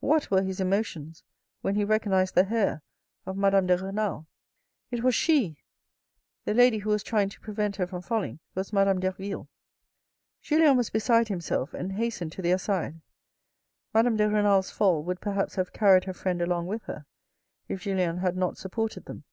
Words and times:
What 0.00 0.30
were 0.30 0.42
his 0.42 0.60
emotions 0.60 1.24
when 1.62 1.76
he 1.76 1.84
recognised 1.86 2.34
the 2.34 2.44
hair 2.44 2.82
of 3.24 3.38
Madame 3.38 3.64
de 3.66 3.78
Renal? 3.78 4.26
It 4.90 5.02
was 5.02 5.14
she! 5.14 5.62
The 6.44 6.52
lady 6.52 6.76
who 6.80 6.90
was 6.90 7.02
trying 7.02 7.30
to 7.30 7.40
prevent 7.40 7.76
her 7.76 7.86
from 7.86 8.02
falling 8.02 8.38
was 8.54 8.70
Madame 8.74 9.00
Derville. 9.00 9.48
Julien 10.42 10.76
was 10.76 10.90
beside 10.90 11.28
himself 11.28 11.72
and 11.72 11.94
hastened 11.94 12.32
to 12.32 12.42
their 12.42 12.58
side. 12.58 13.00
Madame 13.94 14.18
de 14.18 14.28
Renal's 14.28 14.70
fall 14.70 15.02
would 15.04 15.22
perhaps 15.22 15.54
have 15.54 15.72
carried 15.72 16.04
her 16.04 16.12
friend 16.12 16.42
along 16.42 16.66
with 16.66 16.82
her, 16.82 17.06
if 17.66 17.80
Julien 17.80 18.18
had 18.18 18.36
not 18.36 18.58
supported 18.58 19.06
them. 19.06 19.24